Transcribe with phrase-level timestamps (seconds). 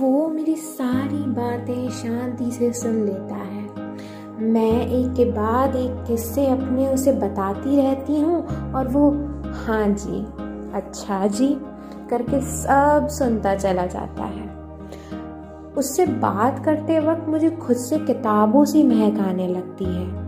[0.00, 3.62] वो मेरी सारी बातें शांति से सुन लेता है।
[4.40, 9.10] मैं एक के बाद एक किस्से अपने उसे बताती रहती हूँ और वो
[9.66, 10.20] हाँ जी
[10.74, 11.56] अच्छा जी,
[12.10, 14.48] करके सब सुनता चला जाता है।
[15.76, 20.24] उससे बात करते वक्त मुझे खुद से किताबों सी महक आने लगती है।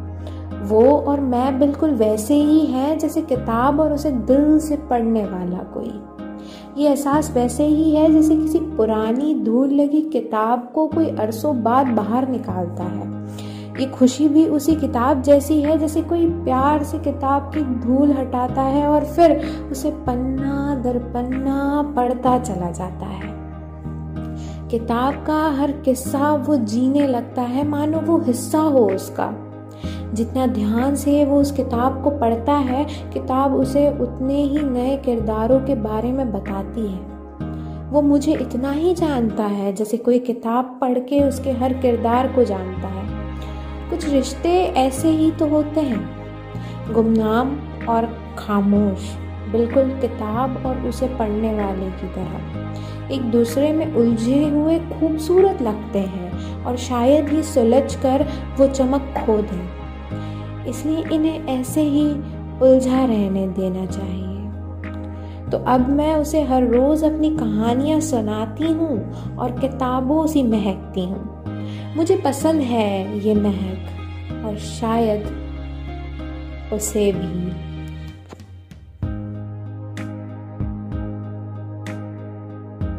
[0.62, 5.58] वो और मैं बिल्कुल वैसे ही हैं जैसे किताब और उसे दिल से पढ़ने वाला
[5.58, 6.00] कोई।
[6.77, 11.86] ये एहसास वैसे ही है जैसे किसी पुरानी धूल लगी किताब को कोई अरसों बाद
[11.86, 13.26] बाहर निकालता है।
[13.80, 18.62] ये खुशी भी उसी किताब जैसी है जैसे कोई प्यार से किताब की धूल हटाता
[18.62, 23.35] है और फिर उसे पन्ना दर पन्ना पढ़ता चला जाता है।
[24.68, 29.46] किताब का हर किस्सा वो जीने लगता है, मानो वो हिस्सा हो उसका।
[30.12, 35.61] जितना ध्यान से वो उस किताब को पढ़ता है, किताब उसे उतने ही नए किरदारों
[35.61, 37.16] के बारे में बताती है।
[37.91, 42.44] वो मुझे इतना ही जानता है जैसे कोई किताब पढ़ के उसके हर किरदार को
[42.44, 43.06] जानता है।
[43.91, 46.16] कुछ रिश्ते ऐसे ही तो होते हैं।
[46.94, 47.56] गुमनाम
[47.88, 49.16] और खामोश,
[49.52, 55.98] बिल्कुल किताब और उसे पढ़ने वाले की तरह। एक दूसरे में उलझे हुए खूबसूरत लगते
[55.98, 56.25] हैं।
[56.67, 58.22] और शायद ही सुलझ कर
[58.59, 62.11] वो चमक खो दें। इसलिए इन्हें ऐसे ही
[62.62, 64.34] उलझा रहने देना चाहिए।
[65.50, 71.94] तो अब मैं उसे हर रोज़ अपनी कहानियाँ सुनाती हूँ और किताबों से महकती हूँ।
[71.97, 75.27] मुझे पसंद है ये महक और शायद
[76.72, 77.75] उसे भी।